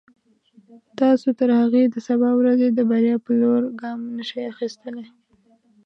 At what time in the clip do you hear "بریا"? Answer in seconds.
2.89-3.15